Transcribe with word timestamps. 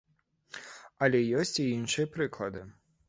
Але 1.07 1.19
ёсць 1.41 1.53
і 1.65 1.69
іншыя 1.77 2.11
прыклады. 2.17 2.65